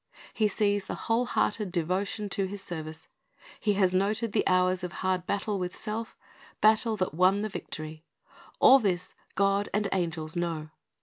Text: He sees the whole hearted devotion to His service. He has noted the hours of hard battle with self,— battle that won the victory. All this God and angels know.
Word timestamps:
He 0.33 0.47
sees 0.47 0.85
the 0.85 0.95
whole 1.05 1.27
hearted 1.27 1.71
devotion 1.71 2.27
to 2.29 2.45
His 2.45 2.63
service. 2.63 3.07
He 3.59 3.73
has 3.73 3.93
noted 3.93 4.31
the 4.31 4.47
hours 4.47 4.83
of 4.83 4.93
hard 4.93 5.27
battle 5.27 5.59
with 5.59 5.75
self,— 5.77 6.17
battle 6.59 6.97
that 6.97 7.13
won 7.13 7.43
the 7.43 7.49
victory. 7.49 8.03
All 8.59 8.79
this 8.79 9.13
God 9.35 9.69
and 9.75 9.87
angels 9.91 10.35
know. 10.35 10.71